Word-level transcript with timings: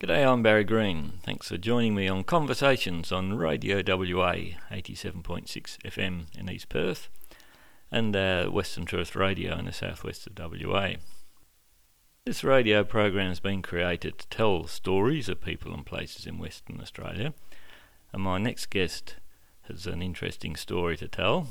G'day, 0.00 0.26
I'm 0.26 0.42
Barry 0.42 0.64
Green. 0.64 1.20
Thanks 1.22 1.48
for 1.48 1.56
joining 1.56 1.94
me 1.94 2.08
on 2.08 2.24
Conversations 2.24 3.12
on 3.12 3.34
Radio 3.38 3.76
WA 3.76 4.34
87.6 4.72 5.46
FM 5.84 6.36
in 6.36 6.50
East 6.50 6.68
Perth 6.68 7.08
and 7.92 8.14
uh, 8.16 8.46
Western 8.46 8.86
Tourist 8.86 9.14
Radio 9.14 9.56
in 9.56 9.66
the 9.66 9.72
southwest 9.72 10.26
of 10.26 10.36
WA. 10.36 10.94
This 12.26 12.42
radio 12.42 12.82
program 12.82 13.28
has 13.28 13.38
been 13.38 13.62
created 13.62 14.18
to 14.18 14.28
tell 14.28 14.66
stories 14.66 15.28
of 15.28 15.40
people 15.40 15.72
and 15.72 15.86
places 15.86 16.26
in 16.26 16.38
Western 16.38 16.80
Australia, 16.80 17.32
and 18.12 18.20
my 18.20 18.38
next 18.38 18.70
guest 18.70 19.14
has 19.68 19.86
an 19.86 20.02
interesting 20.02 20.56
story 20.56 20.96
to 20.96 21.06
tell. 21.06 21.46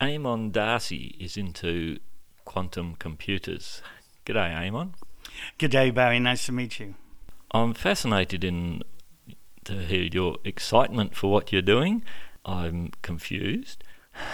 Eamon 0.00 0.52
Darcy 0.52 1.16
is 1.20 1.36
into 1.36 1.98
quantum 2.46 2.94
computers. 2.94 3.82
G'day, 4.24 4.54
Eamon. 4.54 4.94
G'day, 5.58 5.92
Barry. 5.94 6.18
Nice 6.18 6.46
to 6.46 6.52
meet 6.52 6.80
you. 6.80 6.94
I'm 7.54 7.72
fascinated 7.72 8.42
in 8.42 8.82
to 9.62 9.74
hear 9.86 10.08
your 10.12 10.38
excitement 10.44 11.14
for 11.14 11.30
what 11.30 11.52
you're 11.52 11.62
doing. 11.62 12.02
I'm 12.44 12.90
confused. 13.00 13.84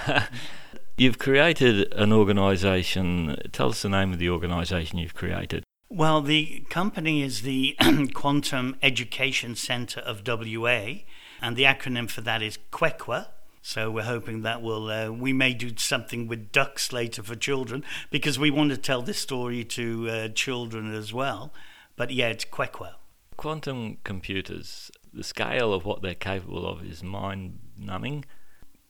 you've 0.97 1.19
created 1.19 1.93
an 1.93 2.15
organisation. 2.15 3.37
Tell 3.53 3.69
us 3.69 3.83
the 3.83 3.91
name 3.91 4.15
of 4.15 4.19
the 4.19 4.31
organisation 4.31 4.99
you've 4.99 5.13
created. 5.13 5.65
Well, 5.91 6.23
the 6.23 6.65
company 6.71 7.23
is 7.23 7.43
the 7.43 7.77
Quantum 8.15 8.77
Education 8.83 9.55
Centre 9.55 10.01
of 10.01 10.27
WA, 10.27 11.01
and 11.43 11.57
the 11.57 11.65
acronym 11.65 12.09
for 12.09 12.23
that 12.23 12.41
is 12.41 12.59
QECWA. 12.73 13.27
So 13.61 13.91
we're 13.91 14.05
hoping 14.05 14.41
that 14.43 14.63
will 14.63 14.89
uh, 14.89 15.11
we 15.11 15.35
may 15.35 15.53
do 15.53 15.77
something 15.77 16.27
with 16.27 16.53
ducks 16.53 16.91
later 16.91 17.23
for 17.23 17.35
children 17.35 17.85
because 18.11 18.39
we 18.39 18.51
want 18.51 18.71
to 18.71 18.79
tell 18.79 19.03
this 19.03 19.19
story 19.19 19.63
to 19.65 20.09
uh, 20.09 20.29
children 20.29 20.95
as 20.95 21.13
well. 21.13 21.53
But 21.97 22.13
yeah, 22.13 22.29
it's 22.29 22.47
QECWA 22.47 22.95
quantum 23.41 23.97
computers, 24.05 24.91
the 25.15 25.25
scale 25.25 25.73
of 25.73 25.87
what 25.87 26.03
they're 26.03 26.15
capable 26.15 26.69
of 26.69 26.85
is 26.85 27.03
mind 27.03 27.59
numbing. 27.79 28.23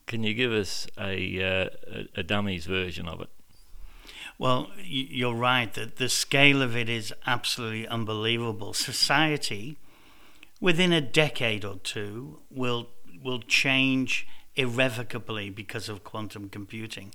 Can 0.08 0.24
you 0.24 0.34
give 0.34 0.50
us 0.50 0.88
a, 0.98 1.40
uh, 1.40 1.68
a, 2.16 2.24
dummy's 2.24 2.66
version 2.66 3.06
of 3.06 3.20
it? 3.20 3.28
Well, 4.38 4.72
you're 4.82 5.36
right 5.36 5.72
that 5.74 5.98
the 5.98 6.08
scale 6.08 6.62
of 6.62 6.76
it 6.76 6.88
is 6.88 7.14
absolutely 7.28 7.86
unbelievable. 7.86 8.72
Society, 8.72 9.78
within 10.60 10.92
a 10.92 11.00
decade 11.00 11.64
or 11.64 11.76
two, 11.76 12.40
will 12.50 12.88
will 13.22 13.42
change 13.42 14.26
irrevocably 14.56 15.48
because 15.48 15.88
of 15.88 16.02
quantum 16.02 16.48
computing, 16.48 17.14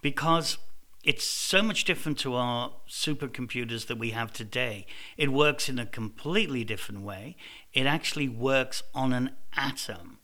because 0.00 0.56
it's 1.02 1.24
so 1.24 1.62
much 1.62 1.84
different 1.84 2.18
to 2.18 2.34
our 2.34 2.72
supercomputers 2.88 3.86
that 3.86 3.98
we 3.98 4.10
have 4.10 4.32
today. 4.32 4.86
It 5.16 5.32
works 5.32 5.68
in 5.68 5.78
a 5.78 5.86
completely 5.86 6.62
different 6.62 7.02
way. 7.02 7.36
It 7.72 7.86
actually 7.86 8.28
works 8.28 8.82
on 8.94 9.12
an 9.12 9.30
atom. 9.56 10.18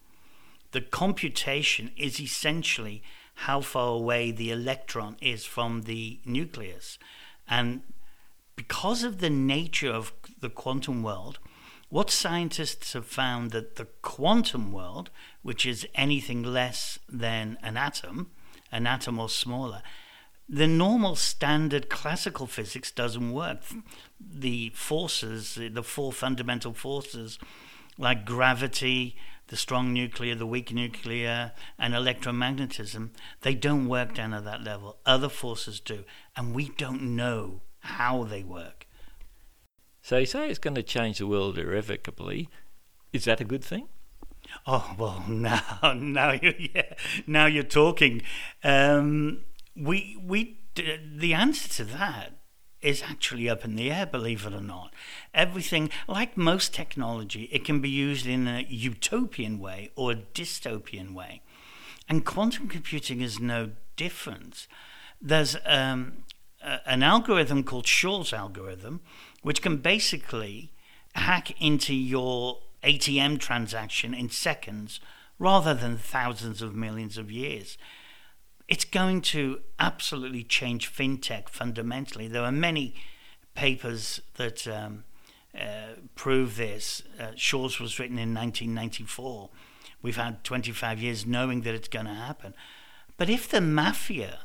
The 0.73 0.83
computation 0.83 1.93
is 1.97 2.21
essentially 2.21 3.03
how 3.41 3.63
far 3.63 3.95
away 3.97 4.31
the 4.31 4.51
electron 4.51 5.17
is 5.23 5.45
from 5.45 5.83
the 5.83 6.21
nucleus. 6.27 6.99
And 7.49 7.83
because 8.55 9.03
of 9.03 9.19
the 9.19 9.31
nature 9.31 9.91
of 9.91 10.13
the 10.41 10.51
quantum 10.51 11.03
world, 11.03 11.39
what 11.89 12.11
scientists 12.11 12.95
have 12.95 13.07
found 13.07 13.53
that 13.53 13.77
the 13.77 13.87
quantum 14.03 14.73
world, 14.73 15.11
which 15.43 15.65
is 15.65 15.87
anything 15.95 16.43
less 16.43 16.99
than 17.09 17.57
an 17.63 17.77
atom, 17.77 18.31
an 18.73 18.87
atom 18.87 19.19
or 19.19 19.29
smaller, 19.29 19.83
the 20.49 20.67
normal 20.67 21.17
standard 21.17 21.89
classical 21.89 22.47
physics 22.47 22.91
doesn't 22.91 23.33
work. 23.33 23.63
The 24.21 24.71
forces, 24.71 25.59
the 25.73 25.83
four 25.83 26.13
fundamental 26.13 26.73
forces, 26.73 27.39
like 27.99 28.25
gravity, 28.25 29.17
the 29.49 29.57
strong 29.57 29.93
nuclear, 29.93 30.35
the 30.35 30.47
weak 30.47 30.73
nuclear, 30.73 31.53
and 31.79 31.95
electromagnetism, 31.95 33.11
they 33.43 33.55
don't 33.55 33.89
work 33.89 34.15
down 34.15 34.35
at 34.35 34.45
that 34.45 34.63
level. 34.63 34.99
Other 35.07 35.29
forces 35.29 35.81
do, 35.81 36.05
and 36.37 36.55
we 36.55 36.71
don't 36.77 37.03
know 37.17 37.63
how 37.81 38.25
they 38.25 38.43
work. 38.43 38.87
So 40.03 40.19
you 40.19 40.27
say 40.27 40.49
it's 40.49 40.59
going 40.59 40.77
to 40.77 40.83
change 40.83 41.19
the 41.19 41.27
world 41.27 41.59
irrevocably. 41.59 42.49
Is 43.13 43.25
that 43.25 43.41
a 43.41 43.45
good 43.45 43.65
thing? 43.65 43.89
Oh 44.67 44.95
well, 44.97 45.25
now 45.29 45.95
now 45.97 46.33
you 46.33 46.55
yeah, 46.75 46.95
now 47.27 47.47
you're 47.47 47.65
talking. 47.65 48.23
Um, 48.63 49.41
we 49.77 50.17
we 50.23 50.59
the 50.75 51.35
answer 51.35 51.69
to 51.69 51.85
that 51.85 52.33
is 52.83 53.03
actually 53.03 53.49
up 53.49 53.65
in 53.65 53.75
the 53.75 53.91
air, 53.91 54.07
believe 54.07 54.47
it 54.47 54.53
or 54.53 54.61
not. 54.61 54.93
Everything, 55.35 55.91
like 56.07 56.37
most 56.37 56.75
technology, 56.75 57.45
it 57.45 57.65
can 57.65 57.81
be 57.81 57.89
used 57.89 58.27
in 58.27 58.47
a 58.47 58.65
utopian 58.69 59.59
way 59.59 59.91
or 59.97 60.13
a 60.13 60.17
dystopian 60.17 61.15
way. 61.15 61.41
And 62.09 62.25
quantum 62.25 62.69
computing 62.69 63.23
is 63.23 63.41
no 63.41 63.71
different. 63.97 64.69
There's 65.21 65.57
um, 65.65 66.25
a, 66.63 66.79
an 66.87 67.03
algorithm 67.03 67.65
called 67.65 67.87
Shor's 67.87 68.33
algorithm, 68.33 69.01
which 69.43 69.63
can 69.63 69.79
basically 69.79 70.73
hack 71.15 71.61
into 71.61 71.95
your 71.95 72.59
ATM 72.85 73.41
transaction 73.41 74.13
in 74.15 74.29
seconds 74.29 75.01
rather 75.39 75.75
than 75.75 75.97
thousands 75.97 76.63
of 76.63 76.75
millions 76.75 77.19
of 77.19 77.31
years 77.31 77.79
it's 78.69 78.85
going 78.85 79.21
to 79.21 79.61
absolutely 79.79 80.43
change 80.43 80.93
fintech 80.93 81.49
fundamentally. 81.49 82.29
There 82.29 82.43
are 82.43 82.53
many 82.53 82.95
papers 83.55 84.21
that 84.35 84.67
um, 84.67 85.05
uh, 85.59 85.95
prove 86.15 86.57
this. 86.57 87.03
Uh, 87.19 87.33
Shor's 87.37 87.79
was 87.79 87.99
written 87.99 88.19
in 88.19 88.35
1994. 88.35 89.51
We've 90.03 90.17
had 90.17 90.45
25 90.45 91.01
years 91.01 91.27
knowing 91.27 91.63
that 91.63 91.75
it's 91.75 91.89
going 91.89 92.07
to 92.07 92.15
happen. 92.15 92.55
But 93.17 93.31
if 93.31 93.49
the 93.49 93.61
mafia 93.61 94.41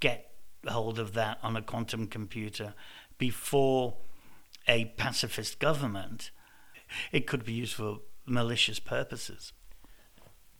get 0.00 0.30
hold 0.66 0.98
of 0.98 1.12
that 1.14 1.38
on 1.42 1.56
a 1.56 1.62
quantum 1.62 2.06
computer 2.06 2.74
before 3.18 3.96
a 4.66 4.86
pacifist 4.96 5.58
government, 5.58 6.30
it 7.12 7.26
could 7.26 7.44
be 7.44 7.52
used 7.52 7.74
for 7.74 7.98
malicious 8.26 8.78
purposes. 8.78 9.52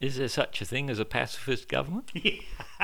Is 0.00 0.16
there 0.16 0.28
such 0.28 0.62
a 0.62 0.64
thing 0.64 0.88
as 0.88 0.98
a 0.98 1.04
pacifist 1.04 1.68
government? 1.68 2.12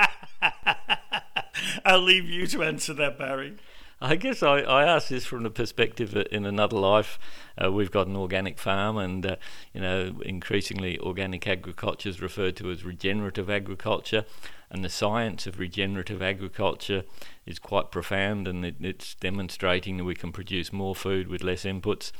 I'll 1.85 2.01
leave 2.01 2.29
you 2.29 2.47
to 2.47 2.63
answer 2.63 2.93
that, 2.95 3.17
Barry. 3.17 3.55
I 3.99 4.15
guess 4.15 4.43
I, 4.43 4.59
I 4.59 4.83
ask 4.83 5.07
this 5.07 5.25
from 5.25 5.41
the 5.41 5.49
perspective 5.49 6.11
that 6.11 6.27
in 6.27 6.45
another 6.45 6.77
life, 6.77 7.17
uh, 7.61 7.71
we've 7.71 7.89
got 7.89 8.05
an 8.05 8.15
organic 8.15 8.59
farm, 8.59 8.97
and 8.97 9.25
uh, 9.25 9.35
you 9.73 9.81
know, 9.81 10.19
increasingly 10.23 10.99
organic 10.99 11.47
agriculture 11.47 12.09
is 12.09 12.21
referred 12.21 12.55
to 12.57 12.69
as 12.69 12.83
regenerative 12.83 13.49
agriculture, 13.49 14.25
and 14.69 14.85
the 14.85 14.89
science 14.89 15.47
of 15.47 15.57
regenerative 15.57 16.21
agriculture 16.21 17.05
is 17.47 17.57
quite 17.57 17.89
profound, 17.89 18.47
and 18.47 18.63
it, 18.63 18.75
it's 18.79 19.15
demonstrating 19.15 19.97
that 19.97 20.03
we 20.03 20.13
can 20.13 20.31
produce 20.31 20.71
more 20.71 20.95
food 20.95 21.27
with 21.27 21.43
less 21.43 21.63
inputs. 21.63 22.11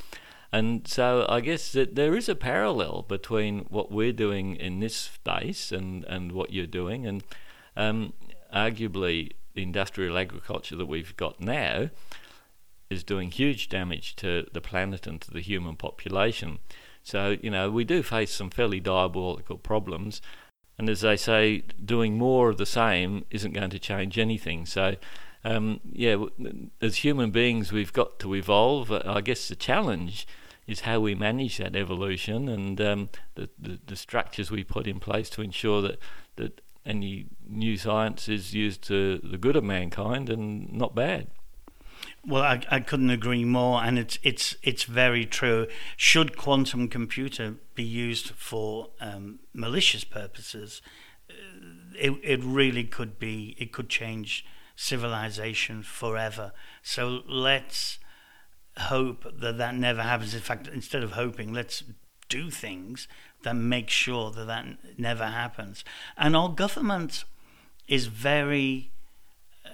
And 0.51 0.88
so 0.88 1.28
I 1.29 1.41
guess 1.41 1.74
that 1.74 1.94
there 1.94 2.16
is 2.16 2.28
a 2.28 2.35
parallel 2.35 3.06
between 3.07 3.66
what 3.69 3.91
we're 3.91 4.13
doing 4.13 4.56
in 4.56 4.79
this 4.79 4.95
space 4.95 5.72
and, 5.72 6.06
and 6.06 6.31
what 6.31 6.53
you're 6.53 6.66
doing. 6.66 7.06
And 7.06 7.24
um, 7.75 8.13
arguably, 8.53 9.34
industrial 9.63 10.18
agriculture 10.18 10.75
that 10.75 10.85
we've 10.85 11.16
got 11.18 11.40
now 11.40 11.90
is 12.90 13.03
doing 13.03 13.31
huge 13.31 13.69
damage 13.69 14.16
to 14.18 14.47
the 14.53 14.62
planet 14.62 15.07
and 15.07 15.19
to 15.22 15.31
the 15.31 15.41
human 15.41 15.75
population. 15.75 16.59
So, 17.03 17.38
you 17.41 17.50
know, 17.50 17.69
we 17.69 17.84
do 17.84 18.03
face 18.03 18.34
some 18.34 18.50
fairly 18.50 18.79
diabolical 18.79 19.57
problems. 19.57 20.22
And 20.78 20.90
as 20.90 21.01
they 21.01 21.18
say, 21.18 21.63
doing 21.84 22.18
more 22.18 22.50
of 22.50 22.57
the 22.57 22.66
same 22.66 23.25
isn't 23.29 23.53
going 23.53 23.69
to 23.72 23.79
change 23.79 24.18
anything. 24.18 24.66
So, 24.66 24.95
um, 25.44 25.79
yeah, 25.91 26.18
as 26.81 26.97
human 26.97 27.31
beings, 27.31 27.72
we've 27.72 27.94
got 27.94 28.19
to 28.19 28.35
evolve. 28.35 28.91
Uh, 28.91 29.01
I 29.06 29.22
guess 29.22 29.47
the 29.47 29.56
challenge 29.56 30.28
is 30.68 30.81
how 30.81 31.00
we 31.00 31.16
manage 31.16 31.57
that 31.57 31.75
evolution 31.75 32.50
and 32.50 32.80
um, 32.81 33.10
the, 33.36 33.50
the, 33.57 33.80
the 33.86 33.95
structures 33.95 34.51
we 34.51 34.63
put 34.63 34.86
in 34.86 35.00
place 35.00 35.30
to 35.31 35.42
ensure 35.42 35.81
that 35.81 36.00
that 36.36 36.62
any 36.88 37.28
new 37.45 37.78
science 37.78 38.28
is 38.30 38.54
used 38.54 38.81
to 38.84 39.19
the 39.19 39.38
good 39.38 39.56
of 39.56 39.63
mankind 39.63 40.30
and 40.30 40.72
not 40.72 40.95
bad. 40.95 41.28
Well, 42.25 42.44
I, 42.44 42.62
I 42.69 42.80
couldn't 42.80 43.10
agree 43.10 43.45
more, 43.45 43.84
and 43.84 44.00
it's 44.00 44.18
it's 44.24 44.56
it's 44.63 44.84
very 44.84 45.25
true. 45.25 45.68
Should 45.95 46.38
quantum 46.38 46.88
computer 46.88 47.56
be 47.75 47.84
used 47.84 48.30
for 48.31 48.89
um, 49.00 49.39
malicious 49.54 50.04
purposes, 50.04 50.81
uh, 51.30 51.34
it 51.98 52.12
it 52.24 52.44
really 52.44 52.84
could 52.84 53.19
be. 53.19 53.56
It 53.57 53.72
could 53.72 53.89
change 53.89 54.45
civilization 54.75 55.84
forever. 55.84 56.51
So 56.84 57.24
let's 57.28 58.00
hope 58.78 59.25
that 59.42 59.57
that 59.57 59.75
never 59.75 60.04
happens. 60.04 60.34
In 60.34 60.42
fact, 60.42 60.68
instead 60.68 61.04
of 61.04 61.13
hoping, 61.13 61.54
let's 61.54 61.84
do 62.29 62.50
things 62.50 63.07
that 63.44 63.56
make 63.56 63.89
sure 63.89 64.31
that 64.31 64.45
that 64.45 64.65
never 64.97 65.27
happens. 65.27 65.83
And 66.18 66.35
our 66.35 66.50
government 66.50 67.24
is 67.88 68.07
very 68.07 68.91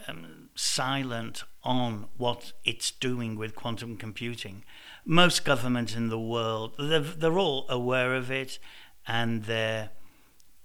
um, 0.08 0.50
silent 0.56 1.44
on 1.64 2.08
what 2.18 2.52
it's 2.66 2.92
doing 2.92 3.38
with 3.38 3.56
quantum 3.56 3.98
computing. 3.98 4.64
Most 5.06 5.46
governments 5.46 5.96
in 5.96 6.10
the 6.10 6.20
world, 6.20 6.74
they're, 6.78 7.00
they're 7.00 7.40
all 7.40 7.66
aware 7.70 8.16
of 8.16 8.30
it 8.30 8.60
and 9.08 9.46
they're 9.46 9.90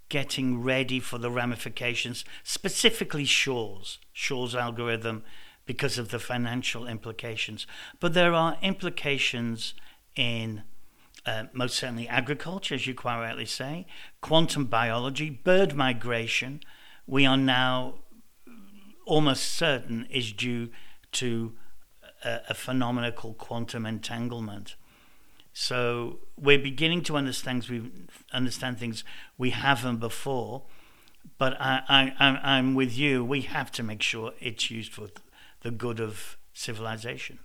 getting 0.08 0.62
ready 0.62 1.00
for 1.00 1.18
the 1.18 1.30
ramifications, 1.30 2.24
specifically 2.42 3.24
Shor's, 3.24 3.98
Shor's 4.12 4.54
algorithm, 4.54 5.22
because 5.66 5.98
of 5.98 6.08
the 6.08 6.18
financial 6.18 6.86
implications. 6.86 7.66
But 8.00 8.14
there 8.14 8.32
are 8.32 8.56
implications 8.62 9.74
in 10.16 10.62
uh, 11.28 11.44
most 11.52 11.76
certainly 11.76 12.08
agriculture, 12.08 12.74
as 12.74 12.86
you 12.86 12.94
quite 12.94 13.20
rightly 13.20 13.44
say, 13.44 13.86
quantum 14.22 14.64
biology, 14.64 15.28
bird 15.28 15.74
migration. 15.74 16.60
We 17.06 17.26
are 17.26 17.36
now 17.36 17.96
almost 19.04 19.44
certain 19.44 20.06
is 20.10 20.32
due 20.32 20.70
to 21.12 21.52
a, 22.24 22.40
a 22.48 22.54
phenomena 22.54 23.12
called 23.12 23.36
quantum 23.36 23.84
entanglement. 23.84 24.76
So 25.52 26.20
we're 26.36 26.58
beginning 26.58 27.02
to 27.04 27.16
understand 27.16 27.66
we 27.68 27.90
understand 28.32 28.78
things 28.78 29.04
we 29.36 29.50
haven't 29.50 29.98
before. 29.98 30.62
But 31.36 31.60
I, 31.60 32.14
I, 32.18 32.56
I'm 32.56 32.74
with 32.74 32.96
you. 32.96 33.22
We 33.22 33.42
have 33.42 33.70
to 33.72 33.82
make 33.82 34.02
sure 34.02 34.32
it's 34.40 34.70
used 34.70 34.92
for 34.92 35.08
the 35.60 35.70
good 35.70 36.00
of 36.00 36.38
civilization. 36.54 37.40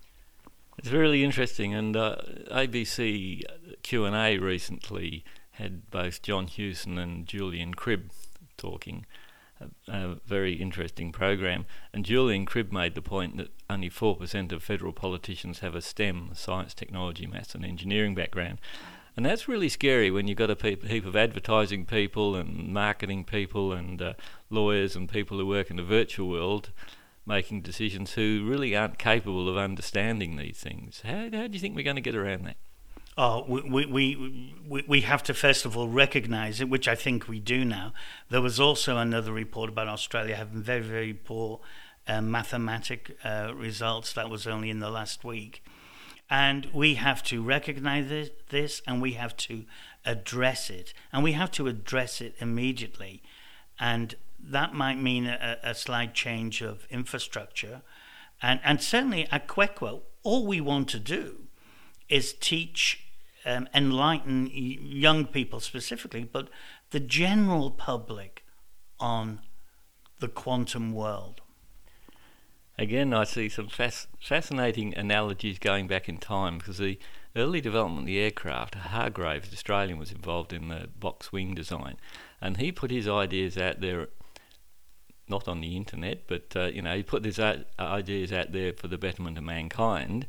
It's 0.78 0.90
really 0.90 1.24
interesting, 1.24 1.74
and 1.74 1.96
uh, 1.96 2.16
ABC 2.52 3.44
Q 3.84 4.06
and 4.06 4.16
A 4.16 4.38
recently 4.40 5.24
had 5.52 5.92
both 5.92 6.24
John 6.24 6.48
Hewson 6.48 6.98
and 6.98 7.28
Julian 7.28 7.74
Cribb 7.76 8.12
talking. 8.58 9.06
A, 9.62 9.70
a 9.88 10.16
very 10.26 10.56
interesting 10.56 11.12
program, 11.12 11.66
and 11.94 12.04
Julian 12.04 12.46
Cribb 12.46 12.72
made 12.72 12.96
the 12.96 13.04
point 13.04 13.38
that 13.38 13.52
only 13.70 13.88
four 13.88 14.16
percent 14.16 14.52
of 14.52 14.64
federal 14.64 14.94
politicians 14.94 15.60
have 15.60 15.76
a 15.76 15.82
STEM, 15.82 16.32
science, 16.34 16.74
technology, 16.74 17.28
maths, 17.28 17.54
and 17.54 17.64
engineering 17.64 18.16
background. 18.16 18.60
And 19.16 19.26
that's 19.28 19.48
really 19.48 19.70
scary 19.70 20.10
when 20.10 20.28
you've 20.28 20.40
got 20.40 20.50
a 20.50 20.56
pe- 20.56 20.88
heap 20.88 21.06
of 21.06 21.16
advertising 21.16 21.86
people 21.86 22.36
and 22.36 22.74
marketing 22.74 23.26
people 23.26 23.72
and 23.72 24.02
uh, 24.02 24.14
lawyers 24.50 24.96
and 24.96 25.08
people 25.08 25.38
who 25.38 25.46
work 25.46 25.70
in 25.70 25.78
the 25.78 25.84
virtual 25.84 26.30
world 26.30 26.72
making 27.26 27.62
decisions 27.62 28.14
who 28.14 28.46
really 28.46 28.76
aren't 28.76 28.98
capable 28.98 29.48
of 29.50 29.58
understanding 29.58 30.36
these 30.36 30.58
things. 30.58 31.02
How, 31.06 31.30
how 31.32 31.48
do 31.48 31.54
you 31.54 31.60
think 31.60 31.76
we're 31.76 31.84
going 31.84 31.96
to 31.96 32.02
get 32.02 32.16
around 32.16 32.46
that? 32.46 32.58
Oh, 33.16 33.46
we, 33.48 33.86
we, 33.86 34.56
we, 34.68 34.84
we 34.88 35.02
have 35.02 35.22
to 35.24 35.34
first 35.34 35.66
of 35.66 35.78
all 35.78 35.88
recognize 35.88 36.60
it, 36.60 36.70
which 36.70 36.88
I 36.88 36.96
think 36.96 37.28
we 37.28 37.40
do 37.40 37.64
now. 37.64 37.94
There 38.30 38.42
was 38.42 38.60
also 38.60 38.98
another 38.98 39.32
report 39.32 39.70
about 39.70 39.88
Australia 39.88 40.36
having 40.36 40.64
very, 40.64 40.82
very 40.82 41.14
poor 41.14 41.60
uh, 42.08 42.22
mathematic 42.22 43.16
uh, 43.24 43.54
results. 43.56 44.14
That 44.14 44.30
was 44.30 44.48
only 44.48 44.70
in 44.72 44.80
the 44.80 44.90
last 44.90 45.24
week. 45.24 45.64
And 46.30 46.68
we 46.74 46.96
have 46.96 47.22
to 47.24 47.44
recognize 47.44 48.10
this, 48.10 48.32
this 48.50 48.82
and 48.88 49.00
we 49.02 49.14
have 49.14 49.38
to 49.38 49.66
address 50.06 50.72
it. 50.72 50.94
And 51.12 51.24
we 51.24 51.34
have 51.34 51.52
to 51.52 51.68
address 51.68 52.20
it 52.20 52.34
immediately. 52.40 53.22
And 53.80 54.16
that 54.44 54.74
might 54.74 55.00
mean 55.00 55.26
a, 55.26 55.58
a 55.64 55.74
slight 55.74 56.14
change 56.14 56.62
of 56.62 56.86
infrastructure. 56.90 57.82
And, 58.42 58.60
and 58.64 58.82
certainly 58.82 59.28
at 59.32 59.48
QECWA, 59.48 60.02
all 60.24 60.46
we 60.46 60.60
want 60.60 60.90
to 60.90 61.00
do 61.00 61.48
is 62.10 62.34
teach, 62.34 63.06
um, 63.46 63.68
enlighten 63.74 64.50
young 64.52 65.26
people 65.26 65.60
specifically, 65.60 66.24
but 66.24 66.50
the 66.92 67.00
general 67.00 67.72
public 67.72 68.44
on 69.00 69.40
the 70.20 70.28
quantum 70.28 70.94
world. 70.94 71.42
Again, 72.78 73.14
I 73.14 73.24
see 73.24 73.50
some 73.50 73.68
fas- 73.68 74.08
fascinating 74.20 74.96
analogies 74.96 75.60
going 75.60 75.88
back 75.88 76.10
in 76.10 76.18
time 76.18 76.58
because 76.58 76.80
the 76.80 76.98
early 77.36 77.62
development 77.62 78.02
of 78.02 78.06
the 78.08 78.20
aircraft, 78.20 78.76
Hargreaves, 78.76 79.54
Australian, 79.54 80.00
was 80.00 80.12
involved 80.12 80.54
in 80.54 80.70
the 80.70 80.90
box 81.00 81.32
wing 81.32 81.54
design, 81.54 81.98
and 82.42 82.58
he 82.58 82.72
put 82.72 82.92
his 82.92 83.08
ideas 83.08 83.58
out 83.58 83.80
there 83.80 84.10
not 85.28 85.48
on 85.48 85.62
the 85.62 85.76
internet, 85.76 86.28
but 86.28 86.54
uh, 86.56 86.66
you 86.66 86.82
know, 86.82 86.96
he 86.96 87.04
put 87.04 87.26
his 87.26 87.40
ideas 87.80 88.34
out 88.34 88.52
there 88.52 88.74
for 88.74 88.88
the 88.88 88.98
betterment 88.98 89.38
of 89.38 89.44
mankind. 89.44 90.28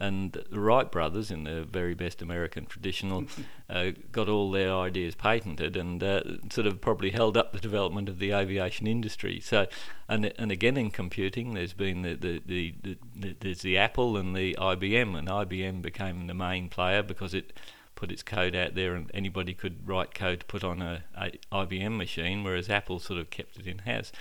And 0.00 0.30
the 0.48 0.60
Wright 0.60 0.90
brothers, 0.90 1.32
in 1.32 1.42
the 1.42 1.64
very 1.64 1.92
best 1.92 2.22
American 2.22 2.66
traditional, 2.66 3.24
uh, 3.70 3.90
got 4.12 4.28
all 4.28 4.52
their 4.52 4.72
ideas 4.72 5.16
patented 5.16 5.76
and 5.76 6.00
uh, 6.02 6.22
sort 6.50 6.68
of 6.68 6.80
probably 6.80 7.10
held 7.10 7.36
up 7.36 7.52
the 7.52 7.58
development 7.58 8.08
of 8.08 8.20
the 8.20 8.30
aviation 8.30 8.86
industry. 8.86 9.40
So, 9.40 9.66
and 10.08 10.32
and 10.38 10.52
again 10.52 10.76
in 10.76 10.92
computing, 10.92 11.54
there's 11.54 11.72
been 11.72 12.02
the 12.02 12.14
the, 12.14 12.42
the, 12.46 12.74
the, 12.80 12.98
the 13.16 13.36
there's 13.40 13.62
the 13.62 13.76
Apple 13.76 14.16
and 14.16 14.36
the 14.36 14.56
IBM, 14.60 15.18
and 15.18 15.26
IBM 15.26 15.82
became 15.82 16.28
the 16.28 16.34
main 16.34 16.68
player 16.68 17.02
because 17.02 17.34
it 17.34 17.52
put 17.98 18.12
its 18.12 18.22
code 18.22 18.54
out 18.54 18.76
there 18.76 18.94
and 18.94 19.10
anybody 19.12 19.52
could 19.52 19.88
write 19.88 20.14
code 20.14 20.38
to 20.38 20.46
put 20.46 20.62
on 20.62 20.80
a, 20.80 21.02
a 21.16 21.32
IBM 21.52 21.96
machine, 21.96 22.44
whereas 22.44 22.70
Apple 22.70 23.00
sort 23.00 23.18
of 23.18 23.28
kept 23.28 23.58
it 23.58 23.66
in 23.66 23.78
house. 23.78 24.12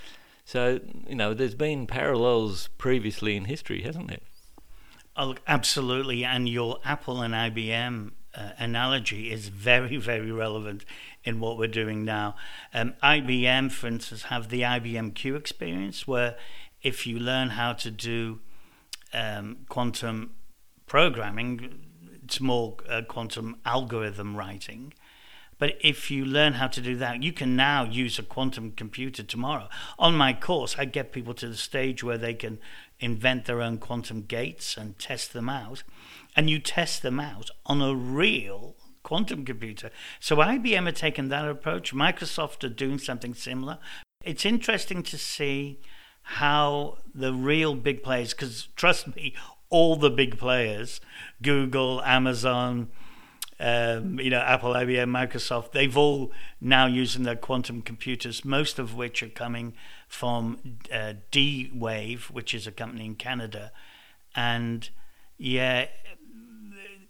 So, 0.45 0.79
you 1.07 1.13
know, 1.13 1.35
there's 1.35 1.53
been 1.53 1.85
parallels 1.85 2.69
previously 2.79 3.35
in 3.35 3.45
history, 3.45 3.83
hasn't 3.83 4.07
there? 4.07 4.25
Oh, 5.15 5.35
absolutely. 5.45 6.24
And 6.24 6.50
your 6.50 6.79
Apple 6.83 7.21
and 7.21 7.35
IBM 7.35 8.13
uh, 8.33 8.50
analogy 8.57 9.31
is 9.31 9.50
very, 9.50 9.97
very 9.97 10.31
relevant 10.31 10.83
in 11.23 11.39
what 11.39 11.59
we're 11.59 11.68
doing 11.68 12.03
now. 12.03 12.35
Um, 12.73 12.95
IBM, 13.03 13.71
for 13.71 13.85
instance, 13.85 14.23
have 14.23 14.50
the 14.50 14.62
IBM 14.62 15.13
Q 15.13 15.35
experience, 15.35 16.07
where 16.07 16.35
if 16.81 17.06
you 17.06 17.19
learn 17.19 17.50
how 17.50 17.73
to 17.73 17.91
do 17.91 18.39
um, 19.13 19.65
quantum 19.69 20.33
programming, 20.88 21.86
it's 22.27 22.41
more 22.41 22.75
uh, 22.89 23.01
quantum 23.07 23.56
algorithm 23.65 24.35
writing. 24.35 24.94
But 25.57 25.77
if 25.79 26.12
you 26.12 26.25
learn 26.25 26.53
how 26.53 26.68
to 26.68 26.81
do 26.81 26.97
that, 26.97 27.24
you 27.24 27.31
can 27.31 27.56
now 27.56 27.85
use 27.85 28.19
a 28.19 28.24
quantum 28.24 28.74
computer 28.74 29.24
tomorrow. 29.24 29.69
On 29.97 30.13
my 30.13 30.33
course, 30.33 30.75
I 30.77 30.83
get 30.83 31.13
people 31.13 31.33
to 31.35 31.47
the 31.47 31.56
stage 31.56 32.03
where 32.03 32.18
they 32.18 32.33
can 32.33 32.59
invent 33.00 33.45
their 33.45 33.62
own 33.62 33.77
quantum 33.77 34.24
gates 34.24 34.75
and 34.75 35.00
test 35.00 35.31
them 35.31 35.47
out. 35.47 35.83
And 36.35 36.50
you 36.50 36.59
test 36.59 37.01
them 37.01 37.18
out 37.18 37.50
on 37.65 37.81
a 37.81 37.95
real 37.95 38.75
quantum 39.03 39.45
computer. 39.45 39.89
So 40.19 40.35
IBM 40.35 40.85
are 40.85 40.91
taking 40.91 41.30
that 41.30 41.47
approach. 41.47 41.95
Microsoft 41.95 42.65
are 42.65 42.69
doing 42.83 43.00
something 43.00 43.33
similar. 43.33 43.80
It's 44.21 44.45
interesting 44.45 45.01
to 45.03 45.18
see 45.18 45.80
how 46.23 46.97
the 47.15 47.33
real 47.33 47.73
big 47.73 48.03
players, 48.03 48.33
because 48.33 48.68
trust 48.75 49.15
me, 49.15 49.33
all 49.69 49.95
the 49.95 50.09
big 50.09 50.37
players, 50.37 51.01
Google, 51.41 52.01
Amazon, 52.03 52.89
um, 53.59 54.19
you 54.19 54.29
know, 54.29 54.39
Apple, 54.39 54.73
IBM, 54.73 55.09
Microsoft, 55.09 55.71
they've 55.71 55.97
all 55.97 56.31
now 56.61 56.85
using 56.85 57.23
their 57.23 57.35
quantum 57.35 57.81
computers, 57.81 58.45
most 58.45 58.77
of 58.77 58.95
which 58.95 59.23
are 59.23 59.30
coming 59.30 59.73
from 60.07 60.77
uh, 60.94 61.13
D 61.31 61.71
Wave, 61.73 62.25
which 62.31 62.53
is 62.53 62.68
a 62.68 62.71
company 62.71 63.06
in 63.06 63.15
Canada. 63.15 63.71
And 64.35 64.89
yeah, 65.37 65.87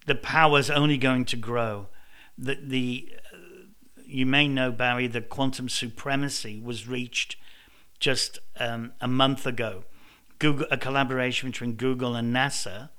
the 0.05 0.15
power's 0.15 0.70
only 0.70 0.98
going 0.98 1.25
to 1.25 1.36
grow. 1.36 1.88
The, 2.38 2.58
the 2.62 3.13
you 4.05 4.25
may 4.25 4.48
know, 4.48 4.72
Barry, 4.72 5.08
that 5.08 5.27
quantum 5.27 5.67
supremacy 5.67 6.62
was 6.63 6.88
reached 6.88 7.36
just 8.00 8.39
um, 8.58 8.93
a 9.01 9.08
month 9.08 9.46
ago 9.46 9.84
Google, 10.39 10.67
a 10.70 10.77
collaboration 10.77 11.50
between 11.50 11.74
Google 11.74 12.15
and 12.15 12.36
NASA 12.36 12.89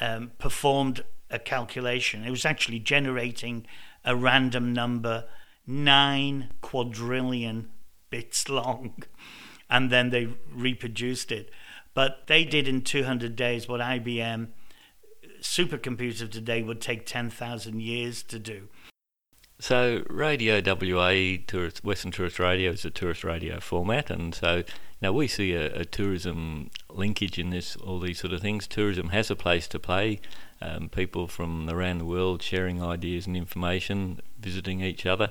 um, 0.00 0.32
performed 0.38 1.04
a 1.30 1.38
calculation. 1.38 2.24
It 2.24 2.30
was 2.30 2.44
actually 2.44 2.80
generating 2.80 3.66
a 4.04 4.16
random 4.16 4.72
number, 4.72 5.26
nine 5.66 6.50
quadrillion 6.60 7.70
bits 8.10 8.48
long, 8.48 8.94
and 9.70 9.90
then 9.90 10.10
they 10.10 10.28
reproduced 10.52 11.30
it. 11.30 11.50
But 11.94 12.26
they 12.26 12.44
did 12.44 12.68
in 12.68 12.82
200 12.82 13.36
days 13.36 13.68
what 13.68 13.80
IBM 13.80 14.48
supercomputers 15.40 16.30
today 16.30 16.62
would 16.62 16.80
take 16.80 17.06
10,000 17.06 17.80
years 17.80 18.22
to 18.24 18.38
do. 18.38 18.68
So, 19.60 20.04
Radio 20.08 20.62
WA, 20.64 21.36
tourist, 21.46 21.84
Western 21.84 22.12
Tourist 22.12 22.38
Radio, 22.38 22.70
is 22.70 22.86
a 22.86 22.90
tourist 22.90 23.24
radio 23.24 23.60
format, 23.60 24.08
and 24.08 24.34
so 24.34 24.62
now 25.02 25.12
we 25.12 25.28
see 25.28 25.52
a, 25.52 25.80
a, 25.80 25.84
tourism 25.84 26.70
linkage 26.88 27.38
in 27.38 27.50
this, 27.50 27.76
all 27.76 28.00
these 28.00 28.20
sort 28.20 28.32
of 28.32 28.40
things. 28.40 28.66
Tourism 28.66 29.10
has 29.10 29.30
a 29.30 29.36
place 29.36 29.68
to 29.68 29.78
play. 29.78 30.18
Um, 30.62 30.88
people 30.88 31.26
from 31.26 31.68
around 31.68 31.98
the 31.98 32.06
world 32.06 32.42
sharing 32.42 32.82
ideas 32.82 33.26
and 33.26 33.36
information, 33.36 34.22
visiting 34.38 34.80
each 34.80 35.04
other, 35.04 35.28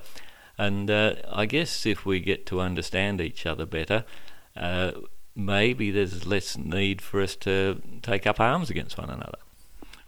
and 0.60 0.92
uh, 0.92 1.16
I 1.32 1.48
guess 1.48 1.88
if 1.88 2.06
we 2.06 2.20
get 2.20 2.46
to 2.48 2.62
understand 2.62 3.22
each 3.22 3.48
other 3.48 3.66
better, 3.66 4.06
uh, 4.56 4.92
maybe 5.36 5.90
there's 5.90 6.28
less 6.28 6.56
need 6.56 7.02
for 7.02 7.20
us 7.20 7.36
to 7.38 7.82
take 8.04 8.28
up 8.28 8.40
arms 8.40 8.70
against 8.70 8.96
one 8.96 9.10
another. 9.10 9.40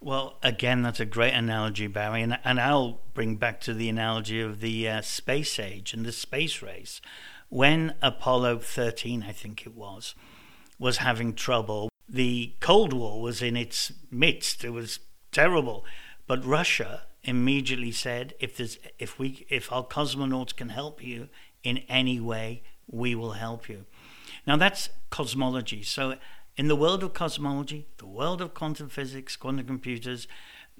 Well, 0.04 0.40
again, 0.42 0.82
that's 0.82 1.00
a 1.00 1.06
great 1.06 1.36
analogy, 1.36 1.86
Barry, 1.86 2.24
and, 2.24 2.40
and 2.44 2.60
I'll 2.60 3.02
bring 3.14 3.36
back 3.36 3.62
to 3.62 3.74
the 3.76 3.88
analogy 3.88 4.42
of 4.42 4.60
the 4.60 4.90
uh, 4.90 5.02
space 5.02 5.60
age 5.60 5.94
and 5.94 6.04
the 6.04 6.12
space 6.12 6.64
race. 6.64 7.02
When 7.50 7.94
Apollo 8.02 8.60
13, 8.60 9.22
I 9.22 9.32
think 9.32 9.64
it 9.64 9.76
was, 9.76 10.16
was 10.80 10.98
having 10.98 11.36
trouble, 11.36 11.90
the 12.10 12.54
Cold 12.60 12.94
War 12.94 13.22
was 13.22 13.44
in 13.44 13.56
its 13.56 13.94
midst. 14.10 14.64
It 14.64 14.72
was 14.72 15.00
terrible. 15.32 15.86
But 16.26 16.44
Russia 16.44 17.04
immediately 17.24 17.92
said, 17.92 18.34
if 18.40 18.58
there's 18.58 18.80
if 18.98 19.20
we 19.20 19.46
if 19.50 19.72
our 19.72 19.86
cosmonauts 19.86 20.56
can 20.56 20.70
help 20.70 21.04
you 21.04 21.30
in 21.64 21.80
any 21.88 22.20
way, 22.20 22.64
we 22.88 23.14
will 23.14 23.34
help 23.34 23.70
you. 23.70 23.86
Now 24.48 24.58
that's 24.58 24.90
cosmology. 25.12 25.84
So 25.84 26.16
in 26.58 26.68
the 26.68 26.76
world 26.76 27.04
of 27.04 27.14
cosmology, 27.14 27.88
the 27.98 28.06
world 28.06 28.42
of 28.42 28.54
quantum 28.54 28.90
physics, 28.90 29.36
quantum 29.36 29.66
computers, 29.66 30.28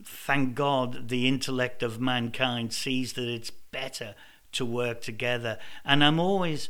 thank 0.04 0.56
God 0.56 1.10
the 1.10 1.28
intellect 1.28 1.84
of 1.84 2.00
mankind 2.00 2.74
sees 2.74 3.14
that 3.14 3.28
it's 3.28 3.52
better 3.52 4.16
to 4.54 4.66
work 4.66 5.02
together. 5.02 5.58
And 5.86 6.04
I'm 6.04 6.20
always 6.20 6.70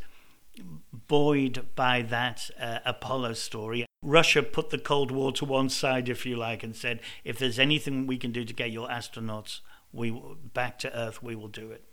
buoyed 1.08 1.68
by 1.76 2.02
that 2.04 2.50
uh, 2.60 2.80
Apollo 2.86 3.34
story. 3.34 3.86
Russia 4.04 4.44
put 4.44 4.70
the 4.70 4.78
Cold 4.78 5.12
War 5.12 5.32
to 5.34 5.46
one 5.46 5.70
side, 5.70 6.10
if 6.10 6.26
you 6.26 6.36
like, 6.36 6.64
and 6.64 6.76
said, 6.76 7.00
if 7.24 7.38
there's 7.38 7.60
anything 7.60 8.08
we 8.08 8.18
can 8.18 8.32
do 8.32 8.44
to 8.44 8.54
get 8.54 8.72
your 8.72 8.88
astronauts 8.88 9.62
we 9.94 10.22
back 10.54 10.80
to 10.80 10.98
Earth, 10.98 11.22
we 11.22 11.36
will 11.36 11.48
do 11.48 11.72
it. 11.72 11.84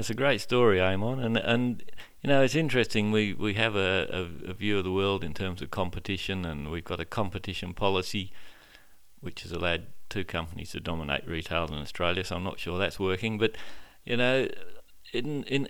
That's 0.00 0.08
a 0.08 0.14
great 0.14 0.40
story, 0.40 0.78
Eamon, 0.78 1.22
and 1.22 1.36
and 1.36 1.82
you 2.22 2.28
know 2.28 2.40
it's 2.40 2.54
interesting. 2.54 3.12
We 3.12 3.34
we 3.34 3.52
have 3.52 3.76
a, 3.76 4.08
a, 4.10 4.50
a, 4.50 4.54
view 4.54 4.78
of 4.78 4.84
the 4.84 4.90
world 4.90 5.22
in 5.22 5.34
terms 5.34 5.60
of 5.60 5.70
competition, 5.70 6.46
and 6.46 6.70
we've 6.70 6.86
got 6.86 7.00
a 7.00 7.04
competition 7.04 7.74
policy, 7.74 8.32
which 9.20 9.42
has 9.42 9.52
allowed 9.52 9.88
two 10.08 10.24
companies 10.24 10.70
to 10.70 10.80
dominate 10.80 11.28
retail 11.28 11.66
in 11.66 11.74
Australia. 11.74 12.24
So 12.24 12.36
I'm 12.36 12.42
not 12.42 12.58
sure 12.58 12.78
that's 12.78 12.98
working, 12.98 13.36
but 13.36 13.56
you 14.06 14.16
know, 14.16 14.48
in 15.12 15.42
in 15.42 15.68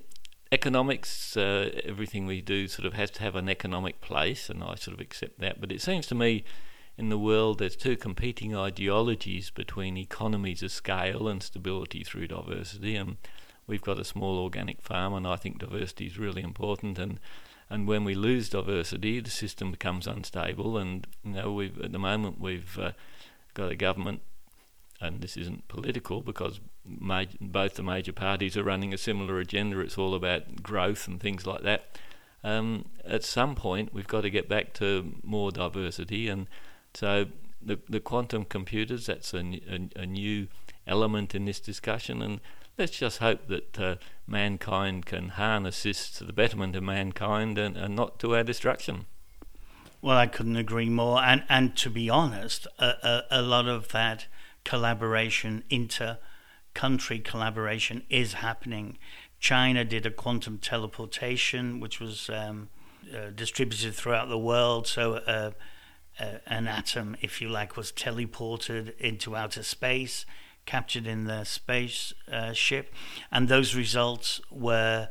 economics, 0.52 1.36
uh, 1.36 1.72
everything 1.82 2.24
we 2.24 2.40
do 2.40 2.68
sort 2.68 2.86
of 2.86 2.92
has 2.92 3.10
to 3.10 3.22
have 3.22 3.34
an 3.34 3.48
economic 3.48 4.00
place, 4.00 4.48
and 4.48 4.62
I 4.62 4.76
sort 4.76 4.94
of 4.94 5.00
accept 5.00 5.40
that. 5.40 5.60
But 5.60 5.72
it 5.72 5.82
seems 5.82 6.06
to 6.06 6.14
me 6.14 6.44
in 6.96 7.08
the 7.08 7.18
world 7.18 7.58
there's 7.58 7.74
two 7.74 7.96
competing 7.96 8.56
ideologies 8.56 9.50
between 9.50 9.96
economies 9.96 10.62
of 10.62 10.70
scale 10.70 11.26
and 11.26 11.42
stability 11.42 12.04
through 12.04 12.28
diversity, 12.28 12.94
and 12.94 13.16
we've 13.70 13.80
got 13.80 14.00
a 14.00 14.04
small 14.04 14.38
organic 14.38 14.82
farm, 14.82 15.14
and 15.14 15.26
I 15.26 15.36
think 15.36 15.60
diversity 15.60 16.06
is 16.06 16.18
really 16.18 16.42
important. 16.42 16.98
And 16.98 17.20
and 17.70 17.86
when 17.86 18.02
we 18.02 18.16
lose 18.16 18.48
diversity, 18.48 19.20
the 19.20 19.30
system 19.30 19.70
becomes 19.70 20.08
unstable. 20.08 20.76
And 20.76 21.06
you 21.24 21.32
know, 21.34 21.52
we've 21.52 21.80
at 21.80 21.92
the 21.92 21.98
moment 21.98 22.40
we've 22.40 22.76
uh, 22.78 22.92
got 23.54 23.70
a 23.70 23.76
government, 23.76 24.22
and 25.00 25.22
this 25.22 25.36
isn't 25.36 25.68
political 25.68 26.20
because 26.20 26.60
major, 26.84 27.38
both 27.40 27.74
the 27.74 27.84
major 27.84 28.12
parties 28.12 28.56
are 28.56 28.64
running 28.64 28.92
a 28.92 28.98
similar 28.98 29.38
agenda. 29.38 29.78
It's 29.78 29.96
all 29.96 30.14
about 30.14 30.62
growth 30.62 31.06
and 31.06 31.20
things 31.20 31.46
like 31.46 31.62
that. 31.62 31.96
Um, 32.42 32.86
at 33.04 33.22
some 33.22 33.54
point, 33.54 33.94
we've 33.94 34.08
got 34.08 34.22
to 34.22 34.30
get 34.30 34.48
back 34.48 34.72
to 34.74 35.14
more 35.22 35.52
diversity, 35.52 36.28
and 36.28 36.48
so 36.92 37.26
the 37.62 37.78
the 37.88 38.00
quantum 38.00 38.44
computers 38.46 39.06
that's 39.06 39.32
a, 39.32 39.38
a, 39.38 40.00
a 40.02 40.06
new 40.06 40.48
element 40.88 41.36
in 41.36 41.44
this 41.44 41.60
discussion, 41.60 42.20
and 42.20 42.40
let's 42.80 42.96
just 42.96 43.18
hope 43.18 43.46
that 43.48 43.78
uh, 43.78 43.96
mankind 44.26 45.04
can 45.04 45.28
harness 45.28 45.82
this 45.82 46.10
to 46.10 46.24
the 46.24 46.32
betterment 46.32 46.74
of 46.74 46.82
mankind 46.82 47.58
and, 47.58 47.76
and 47.76 47.94
not 47.94 48.18
to 48.18 48.34
our 48.34 48.42
destruction. 48.42 49.04
Well, 50.00 50.16
I 50.16 50.26
couldn't 50.26 50.56
agree 50.56 50.88
more. 50.88 51.20
And 51.22 51.44
and 51.48 51.76
to 51.76 51.90
be 51.90 52.08
honest, 52.08 52.66
a, 52.78 52.86
a, 52.86 53.22
a 53.30 53.42
lot 53.42 53.68
of 53.68 53.88
that 53.88 54.26
collaboration, 54.64 55.62
inter 55.68 56.18
country 56.72 57.18
collaboration, 57.18 58.02
is 58.08 58.32
happening. 58.34 58.96
China 59.38 59.84
did 59.84 60.06
a 60.06 60.10
quantum 60.10 60.56
teleportation, 60.56 61.80
which 61.80 62.00
was 62.00 62.30
um, 62.30 62.70
uh, 63.14 63.28
distributed 63.34 63.94
throughout 63.94 64.30
the 64.30 64.38
world. 64.38 64.86
So 64.86 65.16
uh, 65.16 65.50
uh, 66.18 66.24
an 66.46 66.66
atom, 66.66 67.16
if 67.20 67.42
you 67.42 67.48
like, 67.50 67.76
was 67.76 67.92
teleported 67.92 68.98
into 68.98 69.36
outer 69.36 69.62
space 69.62 70.24
captured 70.70 71.04
in 71.04 71.24
their 71.24 71.44
space 71.44 72.12
uh, 72.30 72.54
and 73.32 73.48
those 73.48 73.74
results 73.74 74.40
were 74.52 75.08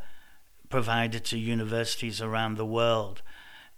provided 0.69 1.25
to 1.25 1.37
universities 1.37 2.21
around 2.21 2.55
the 2.55 2.65
world. 2.65 3.21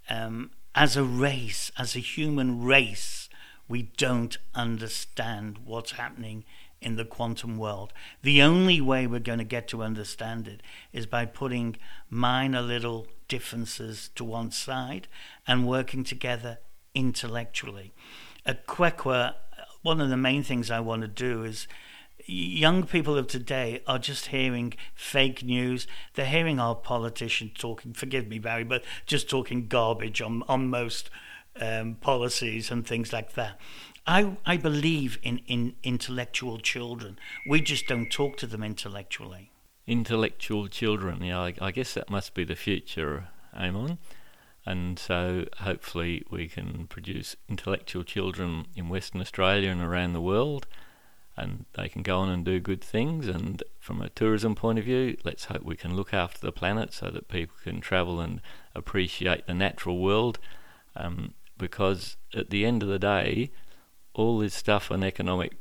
Um, 0.08 0.52
as 0.76 0.96
a 0.96 1.04
race, 1.04 1.72
as 1.80 1.96
a 1.96 2.00
human 2.00 2.64
race, 2.64 3.30
we 3.68 3.82
don't 3.98 4.38
understand 4.54 5.58
what's 5.66 5.94
happening 5.94 6.46
in 6.82 6.98
the 6.98 7.06
quantum 7.06 7.58
world. 7.58 7.94
The 8.22 8.44
only 8.44 8.80
way 8.80 9.08
we're 9.08 9.20
going 9.20 9.40
to 9.40 9.56
get 9.58 9.68
to 9.70 9.82
understand 9.82 10.48
it 10.48 10.62
is 10.94 11.08
by 11.08 11.26
putting 11.26 11.78
minor 12.12 12.62
little 12.62 13.08
differences 13.28 14.12
to 14.14 14.24
one 14.24 14.52
side 14.52 15.08
and 15.48 15.68
working 15.68 16.04
together 16.04 16.60
intellectually. 16.94 17.92
At 18.46 18.68
QECWA, 18.68 19.34
one 19.82 20.02
of 20.02 20.10
the 20.10 20.18
main 20.18 20.44
things 20.44 20.70
I 20.70 20.80
want 20.80 21.02
to 21.02 21.08
do 21.08 21.44
is 21.44 21.68
young 22.26 22.84
people 22.84 23.18
of 23.18 23.28
today 23.28 23.82
are 23.88 24.00
just 24.00 24.28
hearing 24.28 24.74
fake 24.94 25.44
news. 25.44 25.88
They're 26.14 26.26
hearing 26.26 26.60
our 26.60 26.76
politicians 26.76 27.54
talking, 27.58 27.94
forgive 27.94 28.28
me, 28.28 28.40
Barry, 28.40 28.64
but 28.64 28.84
just 29.06 29.30
talking 29.30 29.68
garbage 29.68 30.22
on, 30.22 30.44
on 30.48 30.70
most 30.70 31.10
um, 31.60 31.96
policies 31.96 32.72
and 32.72 32.86
things 32.86 33.12
like 33.12 33.34
that. 33.34 33.60
I, 34.08 34.38
I 34.46 34.58
believe 34.58 35.20
in, 35.22 35.42
in 35.48 35.76
intellectual 35.84 36.58
children. 36.60 37.20
We 37.48 37.62
just 37.62 37.88
don't 37.88 38.10
talk 38.10 38.38
to 38.38 38.48
them 38.48 38.64
intellectually. 38.64 39.52
Intellectual 39.88 40.68
children, 40.68 41.24
yeah, 41.24 41.40
I, 41.40 41.54
I 41.60 41.72
guess 41.72 41.94
that 41.96 42.10
must 42.10 42.34
be 42.34 42.44
the 42.44 42.56
future, 42.56 43.28
Eamon. 43.56 43.98
And 44.66 45.00
so 45.00 45.46
hopefully 45.58 46.24
we 46.30 46.48
can 46.48 46.88
produce 46.88 47.36
intellectual 47.50 48.04
children 48.04 48.68
in 48.76 48.90
Western 48.90 49.22
Australia 49.22 49.70
and 49.70 49.82
around 49.82 50.14
the 50.14 50.22
world, 50.22 50.68
and 51.36 51.66
they 51.74 51.90
can 51.90 52.04
go 52.04 52.20
on 52.20 52.30
and 52.30 52.46
do 52.46 52.60
good 52.60 52.84
things. 52.84 53.28
And 53.28 53.64
from 53.80 54.02
a 54.02 54.10
tourism 54.10 54.54
point 54.54 54.78
of 54.78 54.86
view, 54.86 55.18
let's 55.24 55.46
hope 55.46 55.64
we 55.64 55.76
can 55.76 55.96
look 55.96 56.14
after 56.14 56.40
the 56.40 56.52
planet 56.52 56.94
so 56.94 57.10
that 57.10 57.28
people 57.28 57.56
can 57.64 57.82
travel 57.82 58.20
and 58.20 58.42
appreciate 58.76 59.48
the 59.48 59.54
natural 59.54 59.98
world. 59.98 60.38
Um, 60.96 61.34
because 61.58 62.18
at 62.34 62.50
the 62.50 62.66
end 62.66 62.84
of 62.84 62.90
the 62.90 63.00
day, 63.00 63.52
all 64.14 64.40
this 64.40 64.54
stuff 64.54 64.92
and 64.92 65.04
economic 65.04 65.54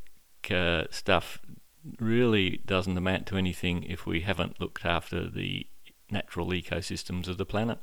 uh, 0.50 0.84
stuff 0.90 1.38
really 1.98 2.60
doesn't 2.66 2.96
amount 2.96 3.26
to 3.26 3.36
anything 3.36 3.84
if 3.84 4.06
we 4.06 4.20
haven't 4.22 4.60
looked 4.60 4.84
after 4.84 5.28
the 5.28 5.66
natural 6.10 6.48
ecosystems 6.48 7.28
of 7.28 7.38
the 7.38 7.46
planet. 7.46 7.78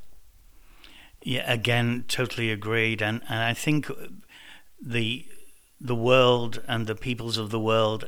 Yeah, 1.24 1.52
again, 1.52 2.06
totally 2.08 2.52
agreed, 2.52 3.02
and 3.02 3.22
and 3.28 3.40
I 3.40 3.54
think 3.54 3.90
the 4.82 5.26
the 5.80 5.96
world 5.96 6.62
and 6.68 6.88
the 6.88 6.96
peoples 6.96 7.38
of 7.38 7.50
the 7.50 7.60
world 7.60 8.08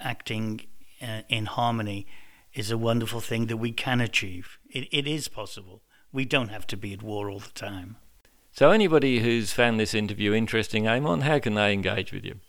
acting 0.00 0.62
uh, 1.02 1.22
in 1.28 1.46
harmony 1.46 2.06
is 2.54 2.70
a 2.70 2.78
wonderful 2.78 3.20
thing 3.20 3.46
that 3.46 3.58
we 3.58 3.72
can 3.72 4.00
achieve. 4.00 4.58
It, 4.70 4.88
it 4.90 5.06
is 5.06 5.28
possible. 5.28 5.82
We 6.12 6.24
don't 6.24 6.48
have 6.48 6.66
to 6.68 6.76
be 6.76 6.92
at 6.92 7.02
war 7.02 7.30
all 7.30 7.40
the 7.40 7.50
time. 7.50 7.96
So, 8.52 8.70
anybody 8.70 9.20
who's 9.20 9.52
found 9.52 9.78
this 9.78 9.92
interview 9.92 10.32
interesting, 10.32 10.84
Eamon, 10.84 11.22
how 11.22 11.38
can 11.38 11.54
they 11.54 11.74
engage 11.74 12.12
with 12.12 12.24
you? 12.24 12.40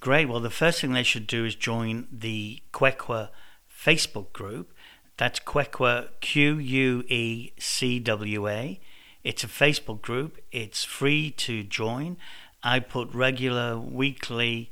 Great. 0.00 0.28
Well, 0.28 0.40
the 0.40 0.50
first 0.50 0.80
thing 0.80 0.92
they 0.92 1.04
should 1.04 1.28
do 1.28 1.44
is 1.44 1.54
join 1.54 2.08
the 2.10 2.60
QECWA 2.72 3.28
Facebook 3.72 4.32
group. 4.32 4.72
That's 5.16 5.38
QECWA, 5.38 6.08
Q 6.20 6.58
U 6.58 7.04
E 7.06 7.52
C 7.56 8.00
W 8.00 8.48
A. 8.48 8.80
It's 9.24 9.44
a 9.44 9.48
Facebook 9.48 10.02
group. 10.02 10.40
It's 10.50 10.84
free 10.84 11.30
to 11.32 11.62
join. 11.62 12.16
I 12.62 12.80
put 12.80 13.12
regular 13.14 13.78
weekly. 13.78 14.70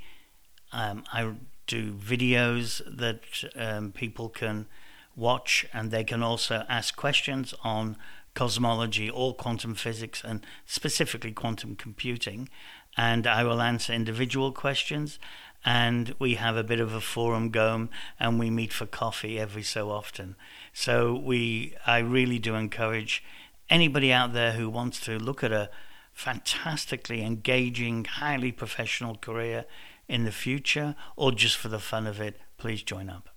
Um, 0.72 1.04
I 1.12 1.32
do 1.66 1.92
videos 1.92 2.82
that 2.86 3.20
um, 3.54 3.92
people 3.92 4.28
can 4.28 4.66
watch, 5.14 5.66
and 5.72 5.90
they 5.90 6.04
can 6.04 6.22
also 6.22 6.64
ask 6.68 6.96
questions 6.96 7.54
on 7.62 7.96
cosmology 8.34 9.10
or 9.10 9.34
quantum 9.34 9.74
physics, 9.74 10.22
and 10.24 10.44
specifically 10.66 11.32
quantum 11.32 11.76
computing. 11.76 12.48
And 12.96 13.26
I 13.26 13.44
will 13.44 13.60
answer 13.60 13.92
individual 13.92 14.52
questions. 14.52 15.18
And 15.62 16.14
we 16.18 16.36
have 16.36 16.56
a 16.56 16.64
bit 16.64 16.80
of 16.80 16.94
a 16.94 17.02
forum 17.02 17.50
going, 17.50 17.90
and 18.18 18.38
we 18.38 18.48
meet 18.48 18.72
for 18.72 18.86
coffee 18.86 19.38
every 19.38 19.62
so 19.62 19.90
often. 19.90 20.36
So 20.72 21.14
we, 21.14 21.74
I 21.86 21.98
really 21.98 22.38
do 22.38 22.54
encourage 22.54 23.22
anybody 23.70 24.12
out 24.12 24.32
there 24.32 24.52
who 24.52 24.68
wants 24.68 25.00
to 25.00 25.18
look 25.18 25.42
at 25.42 25.52
a 25.52 25.70
fantastically 26.12 27.22
engaging, 27.22 28.04
highly 28.04 28.52
professional 28.52 29.16
career 29.16 29.64
in 30.08 30.24
the 30.24 30.32
future 30.32 30.94
or 31.16 31.32
just 31.32 31.56
for 31.56 31.68
the 31.68 31.78
fun 31.78 32.06
of 32.06 32.20
it, 32.20 32.38
please 32.58 32.82
join 32.82 33.08
up. 33.08 33.30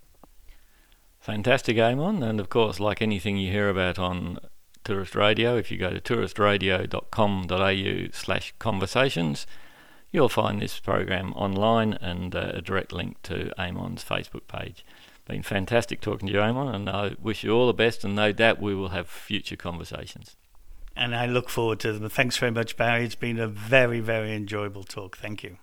Fantastic, 1.20 1.78
Eamon. 1.78 2.28
And 2.28 2.42
of 2.42 2.50
course, 2.50 2.82
like 2.82 3.02
anything 3.02 3.38
you 3.38 3.50
hear 3.50 3.70
about 3.70 3.98
on 3.98 4.40
Tourist 4.84 5.16
Radio, 5.16 5.56
if 5.56 5.72
you 5.72 5.78
go 5.78 5.92
to 5.92 6.02
touristradio.com.au 6.02 8.12
slash 8.12 8.54
conversations, 8.60 9.48
you'll 10.12 10.28
find 10.28 10.62
this 10.62 10.78
program 10.80 11.32
online 11.34 11.94
and 11.94 12.36
uh, 12.36 12.52
a 12.56 12.62
direct 12.62 12.92
link 12.92 13.22
to 13.24 13.54
Eamon's 13.58 14.04
Facebook 14.04 14.48
page. 14.48 14.84
Been 15.26 15.44
fantastic 15.44 16.02
talking 16.02 16.28
to 16.28 16.34
you, 16.34 16.40
Eamon, 16.40 16.76
and 16.76 16.90
I 16.90 17.16
wish 17.22 17.44
you 17.44 17.52
all 17.52 17.68
the 17.68 17.74
best, 17.74 18.04
and 18.04 18.16
no 18.16 18.32
doubt 18.34 18.62
we 18.62 18.76
will 18.76 18.90
have 18.90 19.08
future 19.08 19.56
conversations. 19.56 20.36
And 20.96 21.16
I 21.16 21.26
look 21.26 21.50
forward 21.50 21.80
to 21.82 21.94
them. 21.94 22.08
Thanks 22.10 22.38
very 22.38 22.52
much, 22.52 22.76
Barry. 22.76 23.06
It's 23.06 23.16
been 23.16 23.40
a 23.40 23.48
very, 23.48 24.00
very 24.00 24.36
enjoyable 24.36 24.84
talk. 24.84 25.18
Thank 25.18 25.44
you. 25.44 25.58